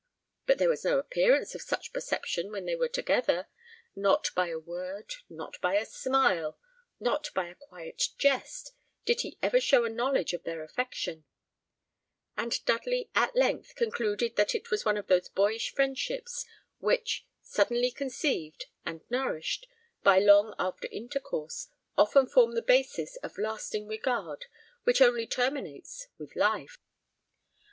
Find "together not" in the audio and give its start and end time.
2.87-4.31